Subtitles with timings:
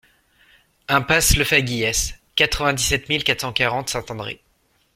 [0.89, 4.41] Impasse Lefaguyès, quatre-vingt-dix-sept mille quatre cent quarante Saint-André